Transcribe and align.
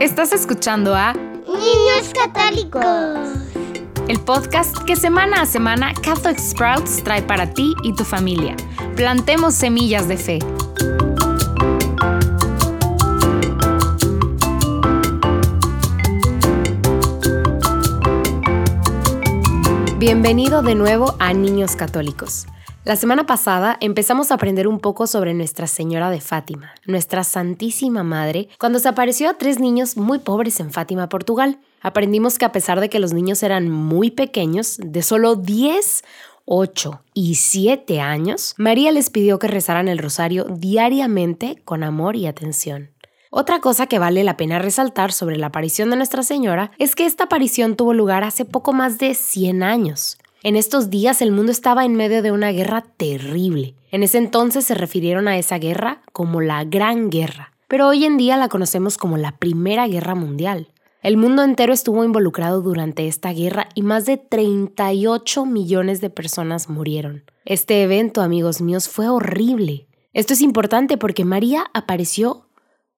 Estás 0.00 0.32
escuchando 0.32 0.94
a 0.94 1.12
Niños 1.12 2.12
Católicos. 2.14 2.84
El 4.06 4.20
podcast 4.20 4.78
que 4.84 4.94
semana 4.94 5.42
a 5.42 5.46
semana 5.46 5.92
Catholic 5.92 6.38
Sprouts 6.38 7.02
trae 7.02 7.20
para 7.20 7.52
ti 7.52 7.74
y 7.82 7.92
tu 7.94 8.04
familia. 8.04 8.54
Plantemos 8.94 9.56
semillas 9.56 10.06
de 10.06 10.16
fe. 10.16 10.38
Bienvenido 19.98 20.62
de 20.62 20.76
nuevo 20.76 21.16
a 21.18 21.32
Niños 21.32 21.74
Católicos. 21.74 22.46
La 22.84 22.96
semana 22.96 23.26
pasada 23.26 23.76
empezamos 23.80 24.30
a 24.30 24.34
aprender 24.34 24.66
un 24.68 24.78
poco 24.78 25.06
sobre 25.06 25.34
Nuestra 25.34 25.66
Señora 25.66 26.10
de 26.10 26.20
Fátima, 26.20 26.72
nuestra 26.86 27.24
Santísima 27.24 28.02
Madre, 28.02 28.48
cuando 28.58 28.78
se 28.78 28.88
apareció 28.88 29.28
a 29.28 29.34
tres 29.34 29.58
niños 29.58 29.96
muy 29.96 30.20
pobres 30.20 30.58
en 30.60 30.70
Fátima, 30.70 31.08
Portugal. 31.08 31.58
Aprendimos 31.82 32.38
que 32.38 32.44
a 32.44 32.52
pesar 32.52 32.80
de 32.80 32.88
que 32.88 33.00
los 33.00 33.12
niños 33.12 33.42
eran 33.42 33.68
muy 33.68 34.10
pequeños, 34.10 34.78
de 34.82 35.02
solo 35.02 35.34
10, 35.34 36.02
8 36.46 37.02
y 37.12 37.34
7 37.34 38.00
años, 38.00 38.54
María 38.56 38.90
les 38.90 39.10
pidió 39.10 39.38
que 39.38 39.48
rezaran 39.48 39.88
el 39.88 39.98
rosario 39.98 40.44
diariamente 40.44 41.60
con 41.64 41.82
amor 41.82 42.16
y 42.16 42.26
atención. 42.26 42.90
Otra 43.30 43.60
cosa 43.60 43.86
que 43.86 43.98
vale 43.98 44.24
la 44.24 44.38
pena 44.38 44.58
resaltar 44.58 45.12
sobre 45.12 45.36
la 45.36 45.48
aparición 45.48 45.90
de 45.90 45.96
Nuestra 45.96 46.22
Señora 46.22 46.70
es 46.78 46.94
que 46.94 47.04
esta 47.04 47.24
aparición 47.24 47.76
tuvo 47.76 47.92
lugar 47.92 48.24
hace 48.24 48.46
poco 48.46 48.72
más 48.72 48.98
de 48.98 49.12
100 49.14 49.62
años. 49.62 50.16
En 50.44 50.54
estos 50.54 50.88
días 50.88 51.20
el 51.20 51.32
mundo 51.32 51.50
estaba 51.50 51.84
en 51.84 51.96
medio 51.96 52.22
de 52.22 52.30
una 52.30 52.52
guerra 52.52 52.82
terrible. 52.96 53.74
En 53.90 54.04
ese 54.04 54.18
entonces 54.18 54.64
se 54.64 54.74
refirieron 54.74 55.26
a 55.26 55.36
esa 55.36 55.58
guerra 55.58 56.02
como 56.12 56.40
la 56.40 56.62
Gran 56.62 57.10
Guerra, 57.10 57.52
pero 57.66 57.88
hoy 57.88 58.04
en 58.04 58.16
día 58.16 58.36
la 58.36 58.48
conocemos 58.48 58.98
como 58.98 59.16
la 59.16 59.36
Primera 59.36 59.88
Guerra 59.88 60.14
Mundial. 60.14 60.68
El 61.02 61.16
mundo 61.16 61.42
entero 61.42 61.72
estuvo 61.72 62.04
involucrado 62.04 62.62
durante 62.62 63.08
esta 63.08 63.32
guerra 63.32 63.68
y 63.74 63.82
más 63.82 64.06
de 64.06 64.16
38 64.16 65.44
millones 65.44 66.00
de 66.00 66.10
personas 66.10 66.68
murieron. 66.68 67.24
Este 67.44 67.82
evento, 67.82 68.20
amigos 68.20 68.60
míos, 68.60 68.88
fue 68.88 69.08
horrible. 69.08 69.88
Esto 70.12 70.34
es 70.34 70.40
importante 70.40 70.96
porque 70.96 71.24
María 71.24 71.66
apareció 71.74 72.46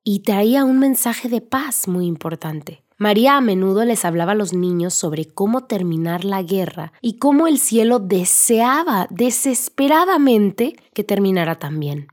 y 0.04 0.20
traía 0.20 0.64
un 0.64 0.78
mensaje 0.78 1.30
de 1.30 1.40
paz 1.40 1.88
muy 1.88 2.04
importante. 2.04 2.82
María 3.00 3.38
a 3.38 3.40
menudo 3.40 3.86
les 3.86 4.04
hablaba 4.04 4.32
a 4.32 4.34
los 4.34 4.52
niños 4.52 4.92
sobre 4.92 5.24
cómo 5.24 5.64
terminar 5.64 6.26
la 6.26 6.42
guerra 6.42 6.92
y 7.00 7.16
cómo 7.16 7.46
el 7.46 7.58
cielo 7.58 7.98
deseaba 7.98 9.06
desesperadamente 9.08 10.76
que 10.92 11.02
terminara 11.02 11.58
también. 11.58 12.08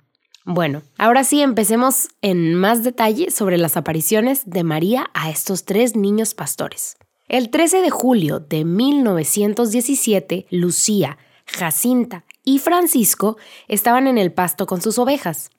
Bueno, 0.46 0.84
ahora 0.98 1.26
sí 1.26 1.42
empecemos 1.42 2.08
en 2.22 2.56
más 2.56 2.86
detalle 2.86 3.32
sobre 3.32 3.58
las 3.58 3.76
apariciones 3.76 4.50
de 4.50 4.64
María 4.64 5.10
a 5.14 5.30
estos 5.30 5.66
tres 5.66 5.98
niños 5.98 6.34
pastores. 6.34 6.96
El 7.28 7.50
13 7.50 7.82
de 7.82 7.90
julio 7.90 8.40
de 8.40 8.64
1917, 8.64 10.48
Lucía, 10.52 11.18
Jacinta 11.46 12.24
y 12.46 12.60
Francisco 12.60 13.36
estaban 13.68 14.08
en 14.08 14.18
el 14.18 14.32
pasto 14.32 14.66
con 14.66 14.82
sus 14.82 14.98
ovejas. 15.00 15.50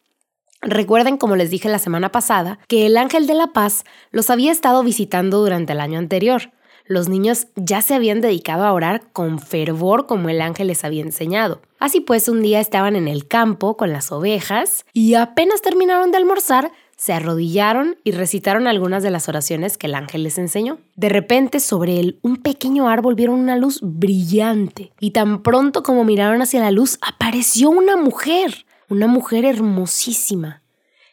Recuerden, 0.61 1.19
como 1.19 1.37
les 1.37 1.51
dije 1.51 1.69
la 1.69 1.79
semana 1.79 2.11
pasada, 2.11 2.59
que 2.67 2.87
el 2.87 2.97
ángel 2.97 3.27
de 3.27 3.35
la 3.35 3.53
paz 3.53 3.85
los 4.11 4.29
había 4.29 4.51
estado 4.51 4.83
visitando 4.83 5.39
durante 5.39 5.73
el 5.73 5.81
año 5.81 5.99
anterior. 5.99 6.51
Los 6.85 7.09
niños 7.09 7.49
ya 7.55 7.83
se 7.83 7.95
habían 7.95 8.21
dedicado 8.21 8.65
a 8.65 8.73
orar 8.73 9.13
con 9.13 9.39
fervor 9.39 10.07
como 10.07 10.31
el 10.31 10.41
ángel 10.41 10.69
les 10.69 10.85
había 10.85 11.03
enseñado. 11.03 11.61
Así 11.79 12.01
pues, 12.01 12.29
un 12.29 12.43
día 12.43 12.61
estaban 12.61 12.97
en 12.97 13.07
el 13.07 13.29
campo 13.29 13.77
con 13.77 13.93
las 13.93 14.11
ovejas 14.11 14.85
y 14.93 15.15
apenas 15.15 15.61
terminaron 15.61 16.11
de 16.11 16.17
almorzar, 16.17 16.73
se 16.97 17.13
arrodillaron 17.13 17.97
y 18.03 18.11
recitaron 18.11 18.67
algunas 18.67 19.03
de 19.05 19.11
las 19.11 19.29
oraciones 19.29 19.79
que 19.79 19.87
el 19.87 19.95
ángel 19.95 20.25
les 20.25 20.39
enseñó. 20.39 20.79
De 20.97 21.09
repente, 21.09 21.61
sobre 21.61 22.01
él, 22.01 22.19
un 22.23 22.37
pequeño 22.39 22.89
árbol 22.89 23.15
vieron 23.15 23.39
una 23.39 23.57
luz 23.57 23.81
brillante 23.83 24.91
y 24.99 25.13
tan 25.13 25.43
pronto 25.43 25.85
como 25.85 26.05
miraron 26.05 26.43
hacia 26.43 26.61
la 26.61 26.73
luz, 26.73 26.99
apareció 27.03 27.71
una 27.71 27.97
mujer 27.97 28.65
una 28.89 29.07
mujer 29.07 29.45
hermosísima. 29.45 30.63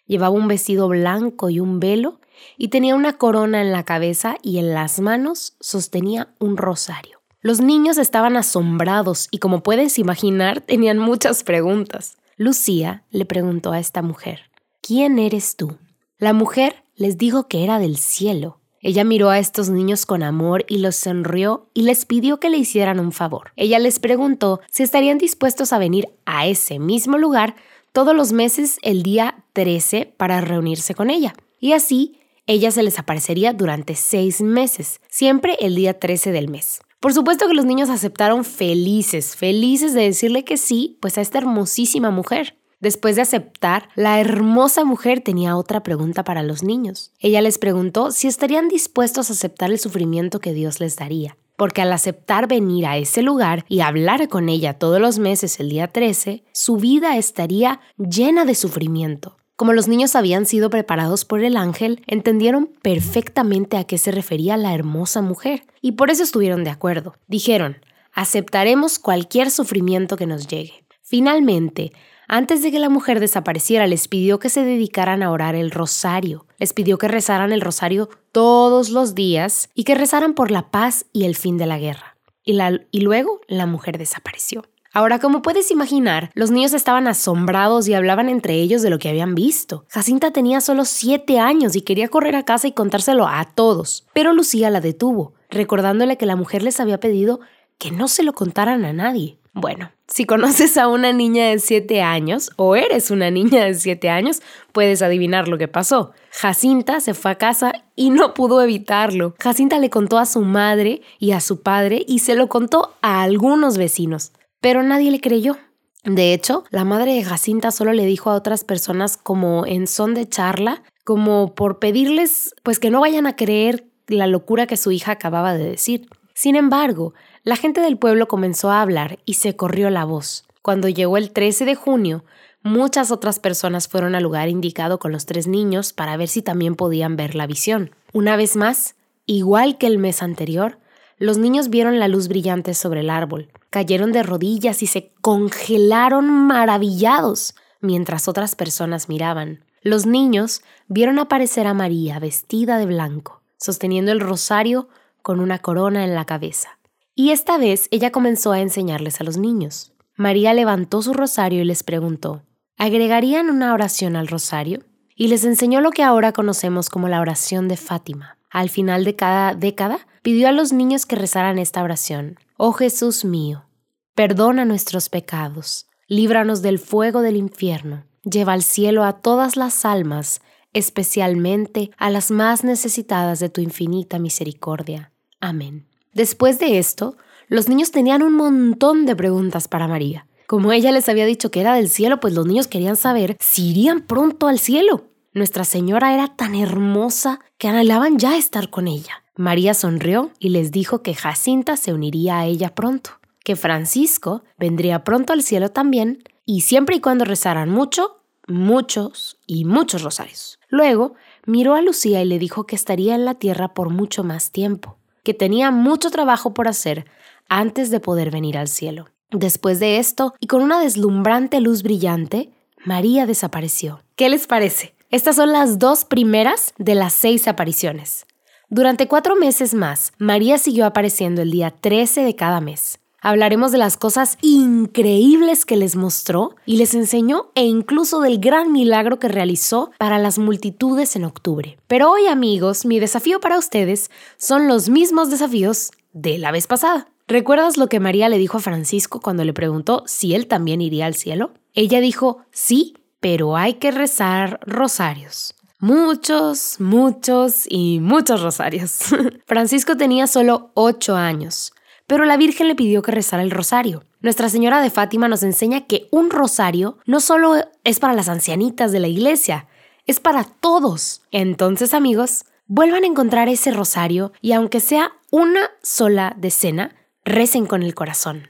Llevaba 0.07 0.35
un 0.35 0.47
vestido 0.47 0.87
blanco 0.87 1.49
y 1.49 1.59
un 1.59 1.79
velo, 1.79 2.19
y 2.57 2.67
tenía 2.67 2.95
una 2.95 3.17
corona 3.17 3.61
en 3.61 3.71
la 3.71 3.83
cabeza 3.83 4.37
y 4.41 4.59
en 4.59 4.73
las 4.73 4.99
manos 4.99 5.55
sostenía 5.59 6.29
un 6.39 6.57
rosario. 6.57 7.21
Los 7.41 7.61
niños 7.61 7.97
estaban 7.97 8.37
asombrados 8.37 9.27
y 9.31 9.37
como 9.37 9.61
puedes 9.61 9.99
imaginar 9.99 10.61
tenían 10.61 10.97
muchas 10.97 11.43
preguntas. 11.43 12.17
Lucía 12.37 13.03
le 13.11 13.25
preguntó 13.25 13.71
a 13.71 13.79
esta 13.79 14.01
mujer, 14.01 14.49
¿quién 14.81 15.19
eres 15.19 15.55
tú? 15.55 15.77
La 16.17 16.33
mujer 16.33 16.83
les 16.95 17.17
dijo 17.17 17.47
que 17.47 17.63
era 17.63 17.79
del 17.79 17.97
cielo. 17.97 18.59
Ella 18.87 19.03
miró 19.03 19.31
a 19.31 19.39
estos 19.39 19.71
niños 19.71 20.05
con 20.05 20.21
amor 20.21 20.63
y 20.67 20.77
los 20.77 20.95
sonrió 20.95 21.71
y 21.73 21.81
les 21.81 22.05
pidió 22.05 22.39
que 22.39 22.51
le 22.51 22.57
hicieran 22.57 22.99
un 22.99 23.11
favor. 23.11 23.51
Ella 23.55 23.79
les 23.79 23.97
preguntó 23.97 24.61
si 24.69 24.83
estarían 24.83 25.17
dispuestos 25.17 25.73
a 25.73 25.79
venir 25.79 26.09
a 26.27 26.45
ese 26.45 26.77
mismo 26.77 27.17
lugar 27.17 27.55
todos 27.93 28.15
los 28.15 28.31
meses 28.31 28.77
el 28.83 29.01
día 29.01 29.43
13 29.53 30.13
para 30.17 30.39
reunirse 30.39 30.93
con 30.93 31.09
ella. 31.09 31.33
Y 31.59 31.73
así, 31.73 32.19
ella 32.45 32.69
se 32.69 32.83
les 32.83 32.99
aparecería 32.99 33.53
durante 33.53 33.95
seis 33.95 34.39
meses, 34.43 35.01
siempre 35.09 35.57
el 35.61 35.73
día 35.73 35.99
13 35.99 36.31
del 36.31 36.47
mes. 36.47 36.79
Por 36.99 37.11
supuesto 37.11 37.47
que 37.47 37.55
los 37.55 37.65
niños 37.65 37.89
aceptaron 37.89 38.45
felices, 38.45 39.35
felices 39.35 39.95
de 39.95 40.03
decirle 40.03 40.43
que 40.43 40.57
sí, 40.57 40.99
pues 41.01 41.17
a 41.17 41.21
esta 41.21 41.39
hermosísima 41.39 42.11
mujer. 42.11 42.55
Después 42.85 43.15
de 43.15 43.23
aceptar, 43.23 43.89
la 43.95 44.19
hermosa 44.19 44.83
mujer 44.83 45.19
tenía 45.19 45.57
otra 45.57 45.81
pregunta 45.81 46.23
para 46.23 46.43
los 46.43 46.61
niños. 46.61 47.11
Ella 47.19 47.41
les 47.41 47.57
preguntó 47.57 48.11
si 48.11 48.27
estarían 48.27 48.67
dispuestos 48.67 49.27
a 49.27 49.33
aceptar 49.33 49.71
el 49.71 49.79
sufrimiento 49.79 50.39
que 50.39 50.53
Dios 50.53 50.79
les 50.79 50.95
daría 50.95 51.35
porque 51.57 51.81
al 51.81 51.91
aceptar 51.91 52.47
venir 52.47 52.85
a 52.85 52.97
ese 52.97 53.23
lugar 53.23 53.65
y 53.69 53.79
hablar 53.79 54.27
con 54.27 54.49
ella 54.49 54.73
todos 54.77 55.01
los 55.01 55.17
meses 55.17 55.59
el 55.59 55.69
día 55.69 55.87
13, 55.87 56.43
su 56.51 56.75
vida 56.75 57.17
estaría 57.17 57.79
llena 57.97 58.45
de 58.45 58.53
sufrimiento. 58.53 59.37
Como 59.55 59.73
los 59.73 59.87
niños 59.87 60.15
habían 60.15 60.45
sido 60.45 60.69
preparados 60.69 61.25
por 61.25 61.43
el 61.43 61.57
ángel, 61.57 62.03
entendieron 62.05 62.67
perfectamente 62.83 63.77
a 63.77 63.85
qué 63.85 63.97
se 63.97 64.11
refería 64.11 64.57
la 64.57 64.75
hermosa 64.75 65.23
mujer, 65.23 65.63
y 65.81 65.93
por 65.93 66.11
eso 66.11 66.21
estuvieron 66.21 66.63
de 66.63 66.69
acuerdo. 66.69 67.15
Dijeron, 67.27 67.77
aceptaremos 68.13 68.99
cualquier 68.99 69.49
sufrimiento 69.49 70.17
que 70.17 70.27
nos 70.27 70.45
llegue. 70.45 70.85
Finalmente, 71.01 71.93
antes 72.27 72.61
de 72.63 72.71
que 72.71 72.79
la 72.79 72.89
mujer 72.89 73.19
desapareciera, 73.19 73.87
les 73.87 74.07
pidió 74.07 74.39
que 74.39 74.49
se 74.49 74.63
dedicaran 74.63 75.21
a 75.21 75.31
orar 75.31 75.55
el 75.55 75.71
rosario. 75.71 76.45
Les 76.57 76.73
pidió 76.73 76.97
que 76.97 77.07
rezaran 77.07 77.51
el 77.51 77.61
rosario 77.61 78.09
todos 78.31 78.89
los 78.89 79.15
días 79.15 79.69
y 79.75 79.83
que 79.83 79.95
rezaran 79.95 80.33
por 80.33 80.51
la 80.51 80.71
paz 80.71 81.05
y 81.13 81.25
el 81.25 81.35
fin 81.35 81.57
de 81.57 81.65
la 81.67 81.77
guerra. 81.77 82.17
Y, 82.43 82.99
luego 82.99 83.41
la 83.47 83.65
mujer 83.65 83.97
desapareció. 83.97 84.65
Ahora, 84.93 85.19
como 85.19 85.41
puedes 85.41 85.71
imaginar, 85.71 86.31
los 86.35 86.51
niños 86.51 86.73
estaban 86.73 87.07
asombrados 87.07 87.87
y 87.87 87.93
hablaban 87.93 88.29
entre 88.29 88.53
ellos 88.53 88.81
de 88.81 88.89
lo 88.89 88.97
que 88.97 89.09
habían 89.09 89.35
visto. 89.35 89.85
Jacinta 89.89 90.31
tenía 90.31 90.61
solo 90.61 90.85
siete 90.85 91.39
años 91.39 91.75
y 91.75 91.81
quería 91.81 92.07
correr 92.07 92.35
a 92.35 92.45
casa 92.45 92.67
y 92.67 92.71
contárselo 92.71 93.27
a 93.27 93.43
todos, 93.43 94.07
pero 94.13 94.31
Lucía 94.31 94.69
la 94.69 94.79
detuvo, 94.79 95.33
recordándole 95.49 96.17
que 96.17 96.25
la 96.25 96.37
mujer 96.37 96.63
les 96.63 96.79
había 96.79 96.99
pedido 96.99 97.41
que 97.77 97.91
no 97.91 98.07
se 98.07 98.23
lo 98.23 98.33
contaran 98.33 98.85
a 98.85 98.93
nadie. 98.93 99.37
Bueno, 99.57 99.89
si 100.05 100.25
conoces 100.25 100.77
a 100.77 100.89
una 100.89 101.13
niña 101.13 101.45
de 101.45 101.59
7 101.59 102.01
años 102.01 102.51
o 102.57 102.75
eres 102.75 103.09
una 103.09 103.31
niña 103.31 103.63
de 103.63 103.73
7 103.73 104.09
años, 104.09 104.41
puedes 104.73 105.01
adivinar 105.01 105.47
lo 105.47 105.57
que 105.57 105.69
pasó. 105.69 106.11
Jacinta 106.29 106.99
se 106.99 107.13
fue 107.13 107.31
a 107.31 107.37
casa 107.37 107.71
y 107.95 108.09
no 108.09 108.33
pudo 108.33 108.61
evitarlo. 108.61 109.33
Jacinta 109.39 109.79
le 109.79 109.89
contó 109.89 110.17
a 110.17 110.25
su 110.25 110.41
madre 110.41 111.01
y 111.19 111.31
a 111.31 111.39
su 111.39 111.61
padre 111.61 112.03
y 112.05 112.19
se 112.19 112.35
lo 112.35 112.49
contó 112.49 112.97
a 113.01 113.23
algunos 113.23 113.77
vecinos, 113.77 114.33
pero 114.59 114.83
nadie 114.83 115.09
le 115.09 115.21
creyó. 115.21 115.55
De 116.03 116.33
hecho, 116.33 116.65
la 116.69 116.83
madre 116.83 117.13
de 117.13 117.23
Jacinta 117.23 117.71
solo 117.71 117.93
le 117.93 118.05
dijo 118.05 118.31
a 118.31 118.35
otras 118.35 118.65
personas 118.65 119.15
como 119.15 119.65
en 119.65 119.87
son 119.87 120.15
de 120.15 120.27
charla, 120.27 120.83
como 121.05 121.55
por 121.55 121.79
pedirles 121.79 122.53
pues 122.61 122.77
que 122.77 122.89
no 122.89 122.99
vayan 122.99 123.25
a 123.25 123.37
creer 123.37 123.85
la 124.07 124.27
locura 124.27 124.67
que 124.67 124.75
su 124.75 124.91
hija 124.91 125.13
acababa 125.13 125.53
de 125.53 125.63
decir. 125.63 126.09
Sin 126.33 126.57
embargo, 126.57 127.13
la 127.45 127.55
gente 127.55 127.79
del 127.79 127.99
pueblo 127.99 128.27
comenzó 128.27 128.71
a 128.71 128.81
hablar 128.81 129.19
y 129.23 129.35
se 129.35 129.55
corrió 129.55 129.91
la 129.91 130.03
voz. 130.03 130.45
Cuando 130.63 130.89
llegó 130.89 131.15
el 131.15 131.29
13 131.29 131.65
de 131.65 131.75
junio, 131.75 132.25
muchas 132.63 133.11
otras 133.11 133.37
personas 133.37 133.87
fueron 133.87 134.15
al 134.15 134.23
lugar 134.23 134.49
indicado 134.49 134.97
con 134.97 135.11
los 135.11 135.27
tres 135.27 135.45
niños 135.45 135.93
para 135.93 136.17
ver 136.17 136.27
si 136.27 136.41
también 136.41 136.75
podían 136.75 137.15
ver 137.15 137.35
la 137.35 137.45
visión. 137.45 137.91
Una 138.13 138.35
vez 138.35 138.55
más, 138.55 138.95
igual 139.27 139.77
que 139.77 139.85
el 139.85 139.99
mes 139.99 140.23
anterior, 140.23 140.79
los 141.19 141.37
niños 141.37 141.69
vieron 141.69 141.99
la 141.99 142.07
luz 142.07 142.29
brillante 142.29 142.73
sobre 142.73 143.01
el 143.01 143.11
árbol, 143.11 143.51
cayeron 143.69 144.11
de 144.11 144.23
rodillas 144.23 144.81
y 144.81 144.87
se 144.87 145.11
congelaron 145.21 146.27
maravillados 146.27 147.53
mientras 147.79 148.27
otras 148.27 148.55
personas 148.55 149.07
miraban. 149.07 149.63
Los 149.83 150.07
niños 150.07 150.63
vieron 150.87 151.19
aparecer 151.19 151.67
a 151.67 151.75
María 151.75 152.17
vestida 152.17 152.79
de 152.79 152.87
blanco, 152.87 153.43
sosteniendo 153.57 154.11
el 154.11 154.19
rosario 154.19 154.89
con 155.21 155.39
una 155.39 155.59
corona 155.59 156.03
en 156.03 156.15
la 156.15 156.25
cabeza. 156.25 156.79
Y 157.15 157.31
esta 157.31 157.57
vez 157.57 157.87
ella 157.89 158.11
comenzó 158.11 158.51
a 158.51 158.59
enseñarles 158.59 159.19
a 159.19 159.23
los 159.23 159.37
niños. 159.37 159.93
María 160.15 160.53
levantó 160.53 161.01
su 161.01 161.13
rosario 161.13 161.61
y 161.61 161.65
les 161.65 161.81
preguntó, 161.83 162.43
¿agregarían 162.77 163.49
una 163.49 163.73
oración 163.73 164.15
al 164.15 164.27
rosario? 164.27 164.83
y 165.15 165.29
les 165.29 165.45
enseñó 165.45 165.81
lo 165.81 165.91
que 165.91 166.03
ahora 166.03 166.33
conocemos 166.33 166.89
como 166.89 167.07
la 167.07 167.21
oración 167.21 167.67
de 167.67 167.77
Fátima. 167.77 168.37
Al 168.49 168.69
final 168.69 169.05
de 169.05 169.15
cada 169.15 169.53
década, 169.53 170.07
pidió 170.21 170.47
a 170.47 170.51
los 170.51 170.73
niños 170.73 171.05
que 171.05 171.15
rezaran 171.15 171.57
esta 171.57 171.81
oración. 171.83 172.37
Oh 172.57 172.73
Jesús 172.73 173.25
mío, 173.25 173.65
perdona 174.13 174.65
nuestros 174.65 175.09
pecados, 175.09 175.87
líbranos 176.07 176.61
del 176.61 176.79
fuego 176.79 177.21
del 177.21 177.37
infierno, 177.37 178.05
lleva 178.23 178.53
al 178.53 178.63
cielo 178.63 179.03
a 179.03 179.13
todas 179.21 179.55
las 179.55 179.85
almas, 179.85 180.41
especialmente 180.73 181.91
a 181.97 182.09
las 182.09 182.31
más 182.31 182.63
necesitadas 182.63 183.39
de 183.39 183.49
tu 183.49 183.61
infinita 183.61 184.19
misericordia. 184.19 185.11
Amén. 185.39 185.87
Después 186.15 186.59
de 186.59 186.79
esto, 186.79 187.17
los 187.49 187.69
niños 187.69 187.91
tenían 187.91 188.23
un 188.23 188.33
montón 188.33 189.05
de 189.05 189.15
preguntas 189.17 189.67
para 189.67 189.87
María. 189.87 190.25
Como 190.47 190.71
ella 190.71 190.91
les 190.93 191.09
había 191.09 191.25
dicho 191.25 191.51
que 191.51 191.59
era 191.59 191.75
del 191.75 191.89
cielo, 191.89 192.21
pues 192.21 192.33
los 192.33 192.45
niños 192.45 192.67
querían 192.67 192.95
saber 192.95 193.37
si 193.41 193.71
irían 193.71 194.01
pronto 194.01 194.47
al 194.47 194.57
cielo. 194.57 195.09
Nuestra 195.33 195.65
Señora 195.65 196.13
era 196.13 196.33
tan 196.35 196.55
hermosa 196.55 197.41
que 197.57 197.67
anhelaban 197.67 198.17
ya 198.17 198.37
estar 198.37 198.69
con 198.69 198.87
ella. 198.87 199.23
María 199.35 199.73
sonrió 199.73 200.31
y 200.39 200.49
les 200.49 200.71
dijo 200.71 201.03
que 201.03 201.13
Jacinta 201.13 201.75
se 201.75 201.93
uniría 201.93 202.39
a 202.39 202.45
ella 202.45 202.73
pronto, 202.73 203.19
que 203.43 203.57
Francisco 203.57 204.43
vendría 204.57 205.03
pronto 205.03 205.33
al 205.33 205.43
cielo 205.43 205.69
también, 205.69 206.23
y 206.45 206.61
siempre 206.61 206.95
y 206.95 207.01
cuando 207.01 207.25
rezaran 207.25 207.69
mucho, 207.69 208.21
muchos 208.47 209.37
y 209.45 209.65
muchos 209.65 210.03
rosarios. 210.03 210.59
Luego 210.69 211.15
miró 211.45 211.73
a 211.75 211.81
Lucía 211.81 212.21
y 212.21 212.25
le 212.25 212.39
dijo 212.39 212.65
que 212.65 212.77
estaría 212.77 213.15
en 213.15 213.25
la 213.25 213.35
tierra 213.35 213.73
por 213.73 213.89
mucho 213.89 214.23
más 214.23 214.51
tiempo, 214.51 214.97
que 215.25 215.33
tenía 215.33 215.71
mucho 215.71 216.09
trabajo 216.09 216.53
por 216.53 216.69
hacer 216.69 217.05
antes 217.49 217.89
de 217.89 217.99
poder 217.99 218.31
venir 218.31 218.57
al 218.57 218.69
cielo. 218.69 219.09
Después 219.31 219.81
de 219.81 219.97
esto, 219.97 220.33
y 220.39 220.47
con 220.47 220.61
una 220.61 220.79
deslumbrante 220.79 221.59
luz 221.59 221.83
brillante, 221.83 222.51
María 222.85 223.25
desapareció. 223.25 224.01
¿Qué 224.15 224.29
les 224.29 224.47
parece? 224.47 224.95
Estas 225.09 225.35
son 225.35 225.51
las 225.51 225.79
dos 225.79 226.05
primeras 226.05 226.73
de 226.77 226.95
las 226.95 227.13
seis 227.13 227.47
apariciones. 227.47 228.25
Durante 228.69 229.07
cuatro 229.07 229.35
meses 229.35 229.73
más, 229.73 230.13
María 230.17 230.57
siguió 230.57 230.85
apareciendo 230.85 231.41
el 231.41 231.51
día 231.51 231.71
13 231.71 232.21
de 232.21 232.35
cada 232.35 232.61
mes. 232.61 232.99
Hablaremos 233.25 233.71
de 233.71 233.79
las 233.79 233.97
cosas 233.97 234.37
increíbles 234.41 235.65
que 235.65 235.77
les 235.77 235.95
mostró 235.95 236.55
y 236.67 236.77
les 236.77 236.93
enseñó 236.93 237.49
e 237.55 237.63
incluso 237.63 238.19
del 238.19 238.37
gran 238.37 238.71
milagro 238.71 239.17
que 239.17 239.27
realizó 239.27 239.89
para 239.97 240.19
las 240.19 240.37
multitudes 240.37 241.15
en 241.15 241.25
octubre. 241.25 241.75
Pero 241.87 242.11
hoy 242.11 242.27
amigos, 242.27 242.85
mi 242.85 242.99
desafío 242.99 243.39
para 243.39 243.57
ustedes 243.57 244.11
son 244.37 244.67
los 244.67 244.89
mismos 244.89 245.31
desafíos 245.31 245.89
de 246.13 246.37
la 246.37 246.51
vez 246.51 246.67
pasada. 246.67 247.07
¿Recuerdas 247.27 247.77
lo 247.77 247.87
que 247.87 247.99
María 247.99 248.29
le 248.29 248.37
dijo 248.37 248.59
a 248.59 248.61
Francisco 248.61 249.19
cuando 249.19 249.43
le 249.43 249.53
preguntó 249.53 250.03
si 250.05 250.35
él 250.35 250.45
también 250.45 250.79
iría 250.79 251.07
al 251.07 251.15
cielo? 251.15 251.49
Ella 251.73 252.01
dijo, 252.01 252.41
sí, 252.51 252.93
pero 253.21 253.57
hay 253.57 253.73
que 253.73 253.89
rezar 253.89 254.59
rosarios. 254.67 255.55
Muchos, 255.79 256.79
muchos 256.79 257.65
y 257.67 257.99
muchos 258.01 258.43
rosarios. 258.43 258.99
Francisco 259.47 259.97
tenía 259.97 260.27
solo 260.27 260.69
ocho 260.75 261.15
años, 261.15 261.73
pero 262.07 262.25
la 262.25 262.37
Virgen 262.37 262.67
le 262.67 262.75
pidió 262.75 263.01
que 263.01 263.11
rezara 263.11 263.43
el 263.43 263.51
rosario. 263.51 264.03
Nuestra 264.21 264.49
Señora 264.49 264.81
de 264.81 264.89
Fátima 264.89 265.27
nos 265.27 265.43
enseña 265.43 265.85
que 265.87 266.07
un 266.11 266.29
rosario 266.29 266.97
no 267.05 267.19
solo 267.19 267.55
es 267.83 267.99
para 267.99 268.13
las 268.13 268.29
ancianitas 268.29 268.91
de 268.91 268.99
la 268.99 269.07
iglesia, 269.07 269.67
es 270.05 270.19
para 270.19 270.43
todos. 270.43 271.21
Entonces, 271.31 271.93
amigos, 271.93 272.45
vuelvan 272.67 273.03
a 273.03 273.07
encontrar 273.07 273.49
ese 273.49 273.71
rosario 273.71 274.31
y 274.41 274.53
aunque 274.53 274.79
sea 274.79 275.13
una 275.31 275.71
sola 275.81 276.35
decena, 276.37 276.95
recen 277.23 277.65
con 277.65 277.83
el 277.83 277.95
corazón. 277.95 278.49